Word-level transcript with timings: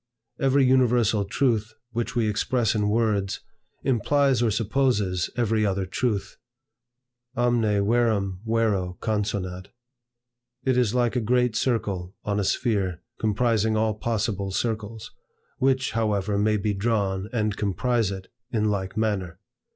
Every 0.39 0.65
universal 0.65 1.25
truth 1.25 1.73
which 1.91 2.15
we 2.15 2.27
express 2.27 2.73
in 2.73 2.89
words, 2.89 3.39
implies 3.83 4.41
or 4.41 4.49
supposes 4.49 5.29
every 5.37 5.63
other 5.63 5.85
truth. 5.85 6.37
Omne 7.37 7.85
verum 7.85 8.41
vero 8.43 8.97
consonat. 8.99 9.67
It 10.63 10.75
is 10.75 10.95
like 10.95 11.15
a 11.15 11.21
great 11.21 11.55
circle 11.55 12.15
on 12.23 12.39
a 12.39 12.43
sphere, 12.43 13.03
comprising 13.19 13.77
all 13.77 13.93
possible 13.93 14.49
circles; 14.49 15.11
which, 15.59 15.91
however, 15.91 16.35
may 16.35 16.57
be 16.57 16.73
drawn, 16.73 17.29
and 17.31 17.55
comprise 17.55 18.09
it, 18.09 18.27
in 18.49 18.71
like 18.71 18.97
manner. 18.97 19.37